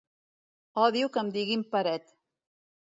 [0.85, 2.13] Odio que em diguin Peret.